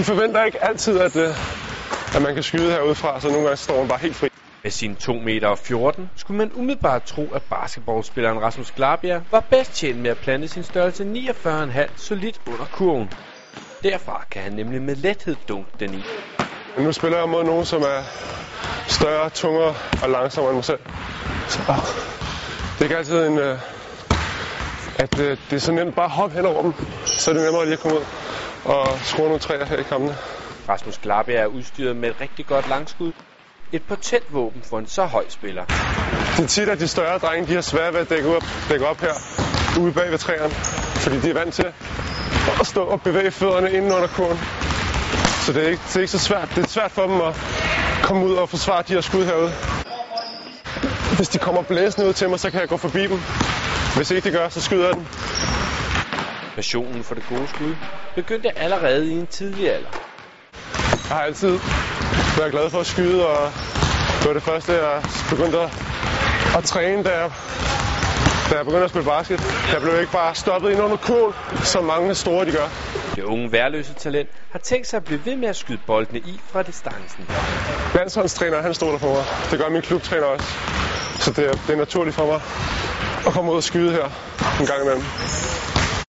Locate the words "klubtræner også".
79.82-80.46